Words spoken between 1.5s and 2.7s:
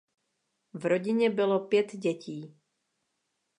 pět dětí.